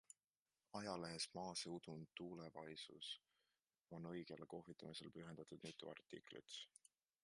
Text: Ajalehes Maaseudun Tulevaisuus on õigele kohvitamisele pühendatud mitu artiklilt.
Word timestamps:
Ajalehes 0.77 1.27
Maaseudun 1.35 2.07
Tulevaisuus 2.21 3.11
on 3.97 4.09
õigele 4.13 4.49
kohvitamisele 4.57 5.17
pühendatud 5.19 5.69
mitu 5.71 5.97
artiklilt. 5.97 6.61